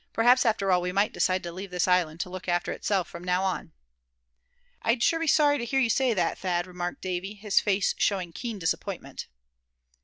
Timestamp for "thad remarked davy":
6.39-7.35